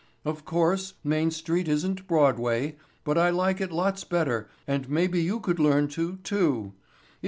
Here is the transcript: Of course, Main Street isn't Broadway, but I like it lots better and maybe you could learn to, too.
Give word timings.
Of 0.25 0.45
course, 0.45 0.95
Main 1.03 1.29
Street 1.29 1.67
isn't 1.67 2.07
Broadway, 2.07 2.75
but 3.03 3.19
I 3.19 3.29
like 3.29 3.61
it 3.61 3.71
lots 3.71 4.03
better 4.03 4.49
and 4.65 4.89
maybe 4.89 5.21
you 5.21 5.39
could 5.39 5.59
learn 5.59 5.89
to, 5.89 6.15
too. 6.23 6.73